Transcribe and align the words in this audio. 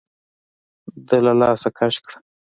ده 1.07 1.17
له 1.25 1.33
لاسه 1.41 1.69
کش 1.77 1.95
کړه. 2.05 2.17